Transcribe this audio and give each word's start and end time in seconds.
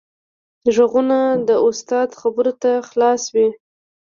غوږونه 0.73 1.17
د 1.47 1.49
استاد 1.67 2.09
خبرو 2.21 2.53
ته 2.61 2.71
خلاص 2.89 3.21
وي 3.35 3.49